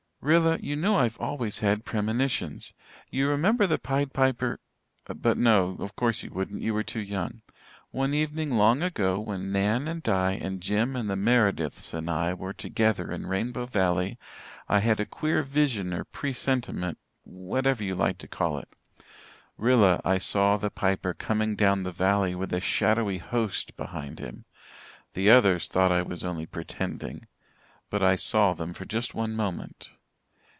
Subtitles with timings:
[0.23, 2.75] "Rilla, you know I've always had premonitions.
[3.09, 4.59] You remember the Pied Piper
[5.07, 7.41] but no, of course you wouldn't you were too young.
[7.89, 12.35] One evening long ago when Nan and Di and Jem and the Merediths and I
[12.35, 14.19] were together in Rainbow Valley
[14.69, 18.69] I had a queer vision or presentiment whatever you like to call it.
[19.57, 24.45] Rilla, I saw the Piper coming down the Valley with a shadowy host behind him.
[25.13, 27.25] The others thought I was only pretending
[27.89, 29.89] but I saw him for just one moment.